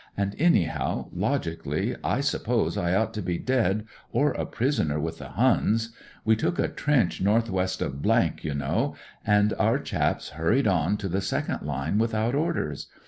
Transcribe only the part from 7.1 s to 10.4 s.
north west of, you know, and our chaps